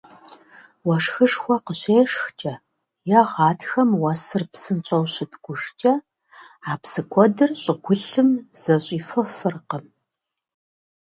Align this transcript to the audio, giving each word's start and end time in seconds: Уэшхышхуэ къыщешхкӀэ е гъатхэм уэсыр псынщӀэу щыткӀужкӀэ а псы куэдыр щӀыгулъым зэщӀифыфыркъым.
Уэшхышхуэ 0.87 1.55
къыщешхкӀэ 1.65 2.53
е 3.17 3.19
гъатхэм 3.31 3.89
уэсыр 4.01 4.43
псынщӀэу 4.51 5.05
щыткӀужкӀэ 5.13 5.93
а 6.69 6.73
псы 6.81 7.01
куэдыр 7.11 7.51
щӀыгулъым 7.61 8.29
зэщӀифыфыркъым. 8.61 9.85